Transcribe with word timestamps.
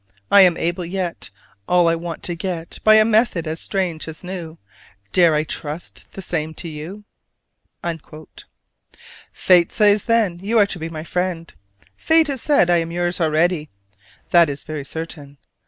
I 0.31 0.41
am 0.41 0.57
able 0.57 0.83
yet 0.83 1.29
All 1.67 1.87
I 1.87 1.93
want 1.93 2.23
to 2.23 2.33
get 2.33 2.79
By 2.83 2.95
a 2.95 3.05
method 3.05 3.45
as 3.45 3.61
strange 3.61 4.07
as 4.07 4.23
new: 4.23 4.57
Dare 5.11 5.35
I 5.35 5.43
trust 5.43 6.07
the 6.13 6.23
same 6.23 6.55
to 6.55 6.67
you?" 6.67 7.03
Fate 9.31 9.71
says, 9.71 10.05
then, 10.05 10.39
you 10.39 10.57
are 10.57 10.65
to 10.65 10.79
be 10.79 10.89
my 10.89 11.03
friend. 11.03 11.53
Fate 11.95 12.29
has 12.29 12.41
said 12.41 12.71
I 12.71 12.77
am 12.77 12.91
yours 12.91 13.21
already. 13.21 13.69
That 14.31 14.49
is 14.49 14.63
very 14.63 14.83
certain. 14.85 15.37